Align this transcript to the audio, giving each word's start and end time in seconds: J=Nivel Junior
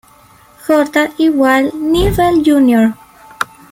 J=Nivel 0.65 2.41
Junior 2.43 2.97